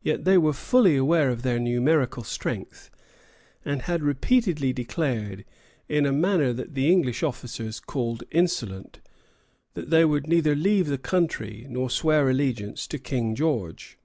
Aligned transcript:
Yet 0.00 0.22
they 0.24 0.38
were 0.38 0.52
fully 0.52 0.94
aware 0.94 1.28
of 1.28 1.42
their 1.42 1.58
numerical 1.58 2.22
strength, 2.22 2.88
and 3.64 3.82
had 3.82 4.00
repeatedly 4.00 4.72
declared, 4.72 5.44
in 5.88 6.06
a 6.06 6.12
manner 6.12 6.52
that 6.52 6.74
the 6.74 6.88
English 6.88 7.24
officers 7.24 7.80
called 7.80 8.22
insolent, 8.30 9.00
that 9.74 9.90
they 9.90 10.04
would 10.04 10.28
neither 10.28 10.54
leave 10.54 10.86
the 10.86 10.98
country 10.98 11.66
nor 11.68 11.90
swear 11.90 12.30
allegiance 12.30 12.86
to 12.86 12.98
King 13.00 13.34
George. 13.34 13.98